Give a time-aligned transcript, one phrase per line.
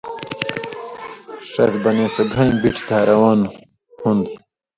[1.49, 3.39] ݜس بنے سو گھَیں بٹھیۡ دھا روان
[3.99, 4.25] ہُون٘د۔